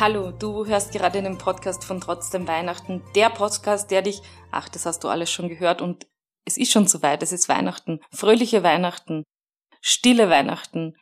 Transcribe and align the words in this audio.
Hallo, 0.00 0.30
du 0.30 0.64
hörst 0.64 0.92
gerade 0.92 1.20
den 1.20 1.38
Podcast 1.38 1.82
von 1.82 2.00
Trotzdem 2.00 2.46
Weihnachten, 2.46 3.02
der 3.16 3.30
Podcast, 3.30 3.90
der 3.90 4.00
dich, 4.00 4.22
ach, 4.52 4.68
das 4.68 4.86
hast 4.86 5.02
du 5.02 5.08
alles 5.08 5.28
schon 5.28 5.48
gehört 5.48 5.82
und 5.82 6.06
es 6.44 6.56
ist 6.56 6.70
schon 6.70 6.86
soweit, 6.86 7.20
es 7.24 7.32
ist 7.32 7.48
Weihnachten, 7.48 7.98
fröhliche 8.12 8.62
Weihnachten, 8.62 9.24
stille 9.80 10.30
Weihnachten, 10.30 10.94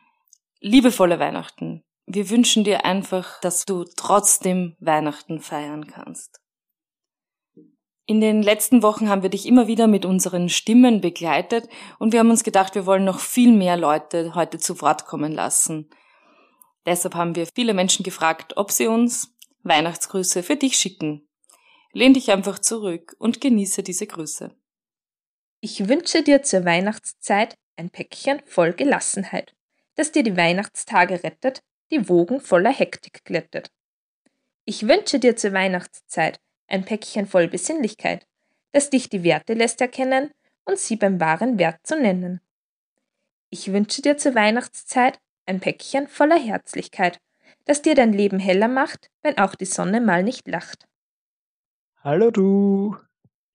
liebevolle 0.61 1.19
Weihnachten. 1.19 1.83
Wir 2.07 2.31
wünschen 2.31 2.63
dir 2.63 2.85
einfach, 2.85 3.39
dass 3.41 3.65
du 3.65 3.83
trotzdem 3.83 4.75
Weihnachten 4.79 5.41
feiern 5.41 5.85
kannst. 5.85 6.39
In 8.07 8.19
den 8.19 8.41
letzten 8.41 8.81
Wochen 8.81 9.09
haben 9.09 9.21
wir 9.21 9.29
dich 9.29 9.45
immer 9.45 9.67
wieder 9.67 9.85
mit 9.85 10.05
unseren 10.05 10.49
Stimmen 10.49 11.01
begleitet 11.01 11.69
und 11.99 12.13
wir 12.13 12.19
haben 12.19 12.31
uns 12.31 12.43
gedacht, 12.43 12.73
wir 12.73 12.87
wollen 12.87 13.05
noch 13.05 13.19
viel 13.19 13.51
mehr 13.51 13.77
Leute 13.77 14.33
heute 14.33 14.57
zu 14.57 14.81
Wort 14.81 15.05
kommen 15.05 15.33
lassen. 15.33 15.87
Deshalb 16.87 17.15
haben 17.15 17.35
wir 17.35 17.45
viele 17.53 17.73
Menschen 17.73 18.03
gefragt, 18.03 18.55
ob 18.55 18.71
sie 18.71 18.87
uns 18.87 19.35
Weihnachtsgrüße 19.63 20.41
für 20.41 20.55
dich 20.55 20.77
schicken. 20.77 21.27
Lehn 21.91 22.13
dich 22.13 22.31
einfach 22.31 22.59
zurück 22.59 23.13
und 23.19 23.41
genieße 23.41 23.83
diese 23.83 24.07
Grüße. 24.07 24.55
Ich 25.59 25.89
wünsche 25.89 26.23
dir 26.23 26.43
zur 26.43 26.63
Weihnachtszeit 26.63 27.57
ein 27.75 27.89
Päckchen 27.89 28.41
voll 28.45 28.71
Gelassenheit, 28.71 29.53
das 29.95 30.13
dir 30.13 30.23
die 30.23 30.37
Weihnachtstage 30.37 31.23
rettet, 31.25 31.61
die 31.91 32.07
Wogen 32.07 32.39
voller 32.39 32.71
Hektik 32.71 33.25
glättet. 33.25 33.69
Ich 34.63 34.87
wünsche 34.87 35.19
dir 35.19 35.35
zur 35.35 35.51
Weihnachtszeit 35.51 36.39
ein 36.67 36.85
Päckchen 36.85 37.27
voll 37.27 37.49
Besinnlichkeit, 37.49 38.25
das 38.71 38.89
dich 38.89 39.09
die 39.09 39.23
Werte 39.23 39.55
lässt 39.55 39.81
erkennen 39.81 40.31
und 40.63 40.79
sie 40.79 40.95
beim 40.95 41.19
wahren 41.19 41.59
Wert 41.59 41.85
zu 41.85 41.99
nennen. 41.99 42.39
Ich 43.49 43.73
wünsche 43.73 44.01
dir 44.01 44.17
zur 44.17 44.35
Weihnachtszeit 44.35 45.19
ein 45.47 45.59
Päckchen 45.59 46.07
voller 46.07 46.37
Herzlichkeit, 46.37 47.19
das 47.65 47.81
dir 47.81 47.95
dein 47.95 48.13
Leben 48.13 48.39
heller 48.39 48.67
macht, 48.67 49.09
wenn 49.23 49.37
auch 49.37 49.55
die 49.55 49.65
Sonne 49.65 50.01
mal 50.01 50.23
nicht 50.23 50.47
lacht. 50.47 50.87
Hallo 52.03 52.31
du! 52.31 52.95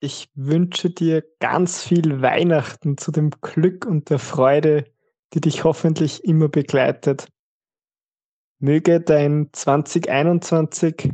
Ich 0.01 0.29
wünsche 0.35 0.91
dir 0.91 1.23
ganz 1.39 1.85
viel 1.85 2.23
Weihnachten 2.23 2.99
zu 2.99 3.13
dem 3.13 3.31
Glück 3.41 3.87
und 3.87 4.11
der 4.11 4.19
Freude, 4.19 4.85
die 5.33 5.41
dich 5.41 5.63
hoffentlich 5.63 6.25
immer 6.25 6.49
begleitet. 6.49 7.29
Möge 8.59 9.01
dein 9.01 9.51
2021 9.53 11.11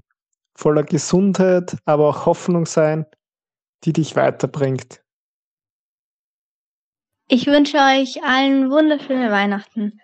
voller 0.57 0.85
Gesundheit, 0.85 1.77
aber 1.85 2.09
auch 2.09 2.27
Hoffnung 2.27 2.67
sein, 2.67 3.05
die 3.85 3.93
dich 3.93 4.17
weiterbringt. 4.17 5.03
Ich 7.29 7.47
wünsche 7.47 7.77
euch 7.77 8.25
allen 8.25 8.71
wunderschöne 8.71 9.31
Weihnachten. 9.31 10.01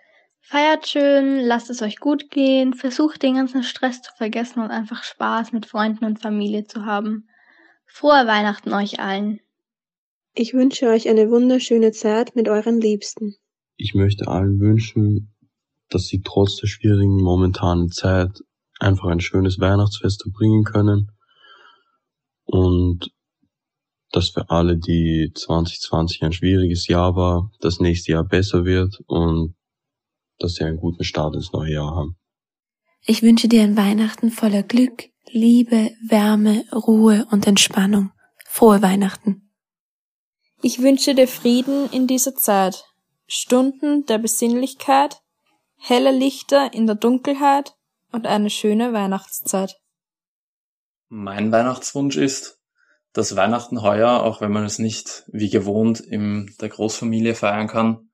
Feiert 0.47 0.87
schön, 0.87 1.39
lasst 1.39 1.71
es 1.71 1.81
euch 1.81 1.99
gut 1.99 2.29
gehen, 2.29 2.75
versucht 2.75 3.23
den 3.23 3.33
ganzen 3.33 3.63
Stress 3.63 4.03
zu 4.03 4.11
vergessen 4.15 4.59
und 4.59 4.69
einfach 4.69 5.03
Spaß 5.03 5.53
mit 5.53 5.65
Freunden 5.65 6.05
und 6.05 6.21
Familie 6.21 6.65
zu 6.65 6.85
haben. 6.85 7.27
Frohe 7.87 8.27
Weihnachten 8.27 8.71
euch 8.71 8.99
allen. 8.99 9.39
Ich 10.35 10.53
wünsche 10.53 10.87
euch 10.87 11.09
eine 11.09 11.31
wunderschöne 11.31 11.93
Zeit 11.93 12.35
mit 12.35 12.47
euren 12.47 12.79
Liebsten. 12.79 13.35
Ich 13.75 13.95
möchte 13.95 14.27
allen 14.27 14.59
wünschen, 14.59 15.33
dass 15.89 16.05
sie 16.05 16.21
trotz 16.21 16.57
der 16.57 16.67
schwierigen 16.67 17.23
momentanen 17.23 17.89
Zeit 17.89 18.43
einfach 18.79 19.07
ein 19.07 19.21
schönes 19.21 19.59
Weihnachtsfest 19.59 20.21
verbringen 20.21 20.63
können 20.63 21.11
und 22.43 23.09
dass 24.11 24.29
für 24.29 24.51
alle, 24.51 24.77
die 24.77 25.31
2020 25.33 26.21
ein 26.21 26.33
schwieriges 26.33 26.87
Jahr 26.87 27.15
war, 27.15 27.51
das 27.61 27.79
nächste 27.79 28.11
Jahr 28.11 28.23
besser 28.23 28.63
wird 28.63 29.01
und 29.07 29.55
dass 30.39 30.55
sie 30.55 30.63
einen 30.63 30.77
guten 30.77 31.03
Start 31.03 31.35
ins 31.35 31.51
neue 31.51 31.73
Jahr 31.73 31.95
haben. 31.95 32.17
Ich 33.05 33.21
wünsche 33.21 33.47
dir 33.47 33.63
ein 33.63 33.77
Weihnachten 33.77 34.31
voller 34.31 34.63
Glück, 34.63 35.09
Liebe, 35.29 35.91
Wärme, 36.07 36.65
Ruhe 36.71 37.27
und 37.31 37.45
Entspannung. 37.47 38.11
Frohe 38.45 38.81
Weihnachten. 38.81 39.51
Ich 40.61 40.81
wünsche 40.81 41.13
dir 41.13 41.27
Frieden 41.27 41.89
in 41.91 42.07
dieser 42.07 42.35
Zeit, 42.35 42.85
Stunden 43.27 44.05
der 44.05 44.17
Besinnlichkeit, 44.17 45.21
helle 45.77 46.11
Lichter 46.11 46.73
in 46.73 46.87
der 46.87 46.95
Dunkelheit 46.95 47.75
und 48.11 48.25
eine 48.25 48.49
schöne 48.49 48.93
Weihnachtszeit. 48.93 49.75
Mein 51.09 51.51
Weihnachtswunsch 51.51 52.17
ist, 52.17 52.59
dass 53.13 53.35
Weihnachten 53.35 53.81
heuer, 53.81 54.23
auch 54.23 54.41
wenn 54.41 54.51
man 54.51 54.65
es 54.65 54.79
nicht 54.79 55.23
wie 55.27 55.49
gewohnt 55.49 55.99
in 55.99 56.55
der 56.59 56.69
Großfamilie 56.69 57.35
feiern 57.35 57.67
kann, 57.67 58.09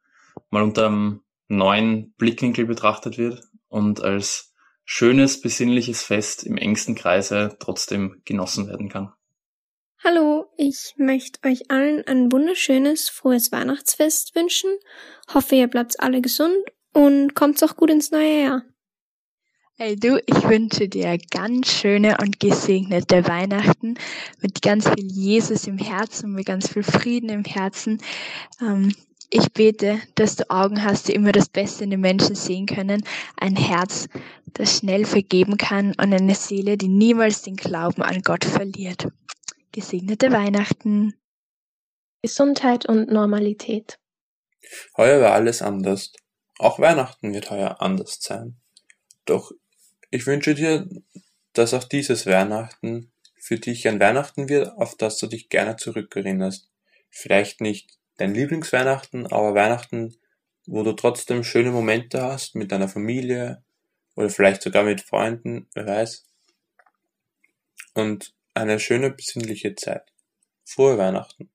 mal 0.50 0.64
unter 0.64 0.88
einem 0.88 1.22
neuen 1.58 2.14
Blickwinkel 2.18 2.66
betrachtet 2.66 3.18
wird 3.18 3.44
und 3.68 4.02
als 4.02 4.54
schönes, 4.86 5.42
besinnliches 5.42 6.04
Fest 6.04 6.44
im 6.44 6.58
engsten 6.58 6.96
Kreise 6.96 7.56
trotzdem 7.60 8.22
genossen 8.26 8.68
werden 8.68 8.90
kann. 8.90 9.14
Hallo, 10.04 10.46
ich 10.58 10.96
möchte 10.98 11.48
euch 11.48 11.70
allen 11.70 12.06
ein 12.08 12.32
wunderschönes, 12.32 13.10
frohes 13.10 13.52
Weihnachtsfest 13.52 14.36
wünschen. 14.36 14.72
Hoffe, 15.32 15.56
ihr 15.56 15.68
bleibt 15.68 16.00
alle 16.00 16.22
gesund 16.22 16.58
und 16.94 17.36
kommt 17.36 17.64
auch 17.64 17.76
gut 17.76 17.92
ins 17.92 18.10
neue 18.10 18.44
Jahr. 18.44 18.64
Hey 19.76 19.96
du, 19.96 20.22
ich 20.26 20.44
wünsche 20.48 20.88
dir 20.88 21.18
ganz 21.32 21.72
schöne 21.72 22.18
und 22.22 22.40
gesegnete 22.40 23.28
Weihnachten 23.28 23.96
mit 24.40 24.62
ganz 24.62 24.90
viel 24.90 25.06
Jesus 25.12 25.68
im 25.68 25.78
Herzen, 25.78 26.34
mit 26.34 26.46
ganz 26.46 26.72
viel 26.72 26.84
Frieden 26.84 27.30
im 27.30 27.44
Herzen. 27.44 28.02
Ähm, 28.60 28.94
ich 29.32 29.54
bete, 29.54 30.00
dass 30.16 30.36
du 30.36 30.50
Augen 30.50 30.84
hast, 30.84 31.08
die 31.08 31.14
immer 31.14 31.32
das 31.32 31.50
Beste 31.50 31.86
in 31.86 31.90
den 31.90 32.02
Menschen 32.02 32.36
sehen 32.36 32.66
können, 32.66 33.04
ein 33.38 33.56
Herz, 33.56 34.08
das 34.54 34.78
schnell 34.78 35.06
vergeben 35.06 35.58
kann 35.58 35.90
und 35.92 36.14
eine 36.14 36.36
Seele, 36.36 36.78
die 36.78 36.90
niemals 36.90 37.42
den 37.42 37.56
Glauben 37.56 38.04
an 38.04 38.22
Gott 38.22 38.44
verliert. 38.44 39.08
Gesegnete 39.72 40.32
Weihnachten. 40.32 41.14
Gesundheit 42.22 42.86
und 42.86 43.10
Normalität. 43.10 43.98
Heuer 44.98 45.22
war 45.22 45.32
alles 45.32 45.62
anders. 45.62 46.12
Auch 46.60 46.78
Weihnachten 46.80 47.34
wird 47.34 47.50
heuer 47.50 47.78
anders 47.80 48.20
sein. 48.22 48.58
Doch 49.26 49.52
ich 50.10 50.28
wünsche 50.28 50.54
dir, 50.54 50.88
dass 51.54 51.74
auch 51.74 51.86
dieses 51.86 52.26
Weihnachten 52.26 53.12
für 53.40 53.58
dich 53.58 53.88
ein 53.88 54.00
Weihnachten 54.00 54.50
wird, 54.50 54.74
auf 54.78 54.96
das 54.98 55.18
du 55.18 55.28
dich 55.28 55.48
gerne 55.48 55.78
zurückerinnerst. 55.78 56.70
Vielleicht 57.10 57.62
nicht 57.62 58.01
dein 58.22 58.36
Lieblingsweihnachten, 58.36 59.26
aber 59.28 59.56
Weihnachten, 59.56 60.16
wo 60.68 60.84
du 60.84 60.94
trotzdem 60.94 61.44
schöne 61.44 61.72
Momente 61.72 62.22
hast 62.22 62.56
mit 62.56 62.72
deiner 62.72 62.88
Familie 62.88 63.64
oder 64.16 64.30
vielleicht 64.30 64.62
sogar 64.62 64.84
mit 64.84 65.02
Freunden, 65.02 65.68
wer 65.74 65.88
weiß. 65.88 66.28
Und 67.96 68.34
eine 68.54 68.80
schöne 68.80 69.10
besinnliche 69.10 69.74
Zeit. 69.76 70.04
Frohe 70.64 70.98
Weihnachten. 70.98 71.50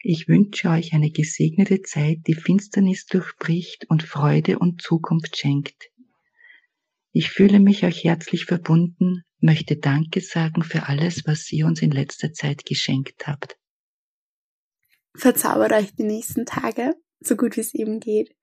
Ich 0.00 0.28
wünsche 0.28 0.70
euch 0.70 0.92
eine 0.94 1.10
gesegnete 1.10 1.82
Zeit, 1.82 2.20
die 2.26 2.34
Finsternis 2.34 3.06
durchbricht 3.06 3.86
und 3.88 4.02
Freude 4.02 4.58
und 4.58 4.80
Zukunft 4.80 5.36
schenkt. 5.36 5.90
Ich 7.12 7.30
fühle 7.30 7.60
mich 7.60 7.84
euch 7.84 8.02
herzlich 8.04 8.46
verbunden, 8.46 9.24
möchte 9.40 9.76
Danke 9.76 10.20
sagen 10.20 10.62
für 10.62 10.88
alles, 10.88 11.26
was 11.26 11.50
ihr 11.52 11.66
uns 11.66 11.82
in 11.82 11.90
letzter 11.90 12.32
Zeit 12.32 12.64
geschenkt 12.64 13.26
habt 13.26 13.56
verzaubert 15.16 15.72
euch 15.72 15.94
die 15.94 16.04
nächsten 16.04 16.46
Tage, 16.46 16.94
so 17.20 17.36
gut 17.36 17.56
wie 17.56 17.60
es 17.60 17.74
eben 17.74 18.00
geht. 18.00 18.34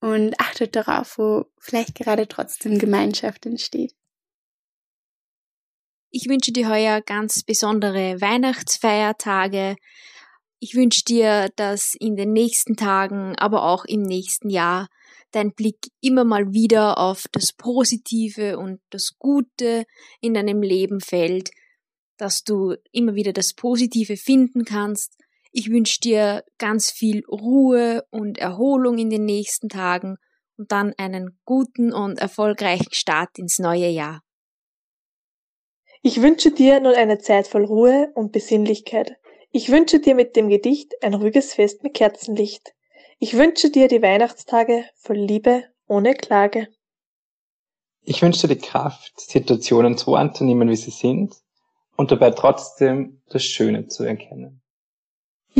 Und 0.00 0.38
achtet 0.38 0.76
darauf, 0.76 1.18
wo 1.18 1.46
vielleicht 1.58 1.94
gerade 1.94 2.28
trotzdem 2.28 2.78
Gemeinschaft 2.78 3.46
entsteht. 3.46 3.94
Ich 6.10 6.28
wünsche 6.28 6.52
dir 6.52 6.68
heuer 6.68 7.02
ganz 7.02 7.42
besondere 7.42 8.20
Weihnachtsfeiertage. 8.20 9.76
Ich 10.60 10.74
wünsche 10.74 11.04
dir, 11.04 11.50
dass 11.56 11.94
in 11.98 12.16
den 12.16 12.32
nächsten 12.32 12.76
Tagen, 12.76 13.36
aber 13.36 13.64
auch 13.64 13.84
im 13.84 14.02
nächsten 14.02 14.50
Jahr 14.50 14.88
dein 15.32 15.52
Blick 15.52 15.78
immer 16.00 16.24
mal 16.24 16.52
wieder 16.52 16.98
auf 16.98 17.24
das 17.32 17.52
Positive 17.52 18.56
und 18.58 18.80
das 18.90 19.18
Gute 19.18 19.84
in 20.20 20.32
deinem 20.32 20.62
Leben 20.62 21.00
fällt, 21.00 21.50
dass 22.16 22.42
du 22.42 22.76
immer 22.92 23.14
wieder 23.14 23.32
das 23.32 23.52
Positive 23.52 24.16
finden 24.16 24.64
kannst 24.64 25.18
ich 25.58 25.72
wünsche 25.72 25.98
dir 25.98 26.44
ganz 26.58 26.92
viel 26.92 27.24
Ruhe 27.26 28.04
und 28.12 28.38
Erholung 28.38 28.96
in 28.96 29.10
den 29.10 29.24
nächsten 29.24 29.68
Tagen 29.68 30.16
und 30.56 30.70
dann 30.70 30.94
einen 30.98 31.36
guten 31.44 31.92
und 31.92 32.20
erfolgreichen 32.20 32.92
Start 32.92 33.36
ins 33.38 33.58
neue 33.58 33.88
Jahr. 33.88 34.22
Ich 36.00 36.22
wünsche 36.22 36.52
dir 36.52 36.78
nun 36.78 36.94
eine 36.94 37.18
Zeit 37.18 37.48
voll 37.48 37.64
Ruhe 37.64 38.12
und 38.14 38.30
Besinnlichkeit. 38.30 39.16
Ich 39.50 39.68
wünsche 39.68 39.98
dir 39.98 40.14
mit 40.14 40.36
dem 40.36 40.48
Gedicht 40.48 40.94
ein 41.02 41.14
ruhiges 41.14 41.54
Fest 41.54 41.82
mit 41.82 41.94
Kerzenlicht. 41.94 42.72
Ich 43.18 43.34
wünsche 43.34 43.70
dir 43.70 43.88
die 43.88 44.00
Weihnachtstage 44.00 44.84
voll 44.94 45.18
Liebe 45.18 45.64
ohne 45.88 46.14
Klage. 46.14 46.68
Ich 48.02 48.22
wünsche 48.22 48.46
dir 48.46 48.54
die 48.54 48.60
Kraft, 48.64 49.20
Situationen 49.20 49.98
so 49.98 50.14
anzunehmen, 50.14 50.68
wie 50.68 50.76
sie 50.76 50.92
sind 50.92 51.34
und 51.96 52.12
dabei 52.12 52.30
trotzdem 52.30 53.22
das 53.28 53.42
Schöne 53.42 53.88
zu 53.88 54.04
erkennen. 54.04 54.62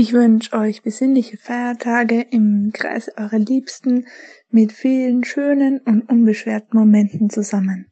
Ich 0.01 0.13
wünsche 0.13 0.53
euch 0.53 0.85
besinnliche 0.85 1.37
Feiertage 1.39 2.21
im 2.31 2.71
Kreis 2.73 3.11
eurer 3.17 3.41
Liebsten 3.41 4.07
mit 4.49 4.71
vielen 4.71 5.25
schönen 5.25 5.81
und 5.81 6.09
unbeschwerten 6.09 6.79
Momenten 6.79 7.31
zusammen. 7.31 7.91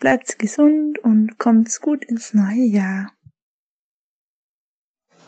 Bleibt 0.00 0.38
gesund 0.38 0.98
und 1.00 1.38
kommt 1.38 1.82
gut 1.82 2.02
ins 2.02 2.32
neue 2.32 2.64
Jahr. 2.64 3.12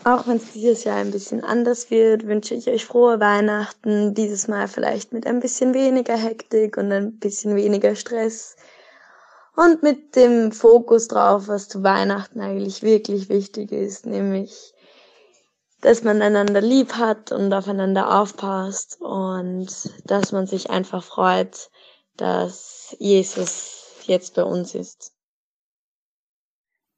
Auch 0.05 0.26
wenn 0.26 0.38
es 0.38 0.52
dieses 0.52 0.85
Jahr 0.85 0.97
ein 0.97 1.11
bisschen 1.11 1.44
anders 1.44 1.91
wird, 1.91 2.26
wünsche 2.26 2.55
ich 2.55 2.69
euch 2.69 2.87
frohe 2.87 3.20
Weihnachten. 3.20 4.14
Dieses 4.14 4.49
Mal 4.49 4.69
vielleicht 4.69 5.12
mit 5.12 5.26
ein 5.26 5.41
bisschen 5.41 5.75
weniger 5.75 6.17
Hektik 6.17 6.79
und 6.79 6.91
ein 6.93 7.19
bisschen 7.19 7.56
weniger 7.56 7.94
Stress. 7.94 8.56
Und 9.55 9.82
mit 9.82 10.17
dem 10.17 10.50
Fokus 10.50 11.08
drauf, 11.08 11.49
was 11.49 11.69
zu 11.69 11.82
Weihnachten 11.82 12.41
eigentlich 12.41 12.82
wirklich 12.82 13.29
wichtig 13.29 13.70
ist, 13.70 14.06
nämlich, 14.06 14.73
dass 15.80 16.04
man 16.04 16.20
einander 16.22 16.60
lieb 16.60 16.94
hat 16.94 17.32
und 17.32 17.52
aufeinander 17.52 18.20
aufpasst 18.20 19.00
und 19.00 19.68
dass 20.04 20.32
man 20.32 20.46
sich 20.46 20.70
einfach 20.70 21.02
freut, 21.02 21.70
dass 22.16 22.94
Jesus 22.98 24.02
jetzt 24.06 24.34
bei 24.34 24.42
uns 24.42 24.74
ist. 24.74 25.12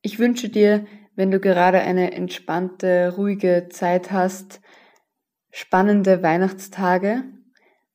Ich 0.02 0.18
wünsche 0.18 0.48
dir, 0.48 0.86
wenn 1.14 1.30
du 1.30 1.38
gerade 1.38 1.80
eine 1.80 2.12
entspannte, 2.12 3.14
ruhige 3.16 3.68
Zeit 3.70 4.10
hast, 4.10 4.60
spannende 5.50 6.22
Weihnachtstage 6.22 7.22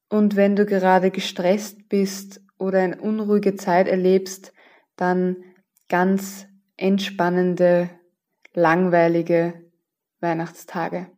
und 0.09 0.35
wenn 0.37 0.55
du 0.55 0.65
gerade 0.65 1.11
gestresst 1.11 1.89
bist 1.89 2.41
oder 2.57 2.79
eine 2.79 3.01
unruhige 3.01 3.55
Zeit 3.55 3.87
erlebst, 3.87 4.53
dann 4.95 5.37
ganz 5.89 6.47
entspannende, 6.77 7.89
langweilige 8.53 9.66
Weihnachtstage. 10.19 11.11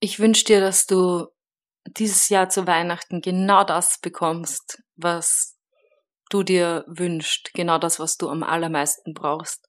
Ich 0.00 0.18
wünsche 0.18 0.44
dir, 0.44 0.60
dass 0.60 0.86
du 0.86 1.28
dieses 1.86 2.28
Jahr 2.28 2.48
zu 2.48 2.66
Weihnachten 2.66 3.20
genau 3.20 3.64
das 3.64 3.98
bekommst, 4.00 4.82
was 4.96 5.58
du 6.30 6.42
dir 6.42 6.84
wünschst, 6.88 7.52
genau 7.54 7.78
das, 7.78 7.98
was 7.98 8.16
du 8.16 8.28
am 8.28 8.42
allermeisten 8.42 9.14
brauchst. 9.14 9.68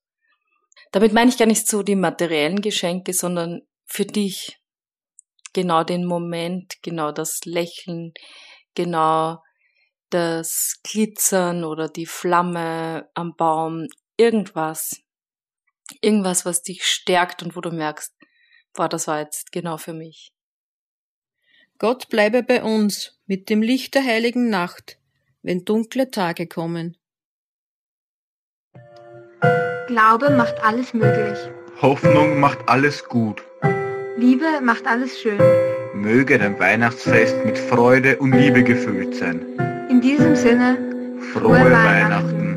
Damit 0.92 1.14
meine 1.14 1.30
ich 1.30 1.38
gar 1.38 1.46
nicht 1.46 1.68
so 1.68 1.84
die 1.84 1.96
materiellen 1.96 2.62
Geschenke, 2.62 3.14
sondern 3.14 3.62
für 3.86 4.06
dich 4.06 4.60
genau 5.54 5.84
den 5.84 6.06
Moment, 6.06 6.76
genau 6.82 7.12
das 7.12 7.40
Lächeln, 7.46 8.14
genau 8.76 9.42
das 10.10 10.80
Glitzern 10.84 11.64
oder 11.64 11.90
die 11.90 12.06
Flamme 12.06 13.10
am 13.14 13.36
Baum, 13.36 13.88
irgendwas. 14.18 15.03
Irgendwas, 16.02 16.46
was 16.46 16.64
dich 16.64 16.86
stärkt 16.86 17.44
und 17.44 17.56
wo 17.56 17.62
du 17.62 17.72
merkst, 17.72 18.14
boah, 18.74 18.90
das 18.90 19.08
war 19.08 19.20
jetzt 19.20 19.52
genau 19.52 19.78
für 19.78 19.94
mich. 19.94 20.34
Gott 21.80 22.10
bleibe 22.10 22.44
bei 22.44 22.64
uns 22.64 23.20
mit 23.26 23.50
dem 23.50 23.62
Licht 23.62 23.96
der 23.96 24.04
heiligen 24.04 24.50
Nacht, 24.50 25.00
wenn 25.42 25.66
dunkle 25.66 26.12
Tage 26.12 26.48
kommen. 26.48 26.98
Glaube 29.88 30.30
macht 30.30 30.60
alles 30.64 30.94
möglich. 30.94 31.38
Hoffnung 31.82 32.40
macht 32.40 32.70
alles 32.70 33.04
gut. 33.06 33.44
Liebe 34.16 34.62
macht 34.62 34.88
alles 34.88 35.20
schön. 35.20 35.40
Möge 35.94 36.38
dein 36.38 36.58
Weihnachtsfest 36.60 37.44
mit 37.44 37.58
Freude 37.58 38.18
und 38.20 38.32
Liebe 38.32 38.64
gefüllt 38.64 39.16
sein. 39.16 39.42
In 39.90 40.00
diesem 40.00 40.36
Sinne, 40.36 40.78
frohe, 41.34 41.58
frohe 41.58 41.72
Weihnachten. 41.72 41.84
Weihnachten. 41.84 42.53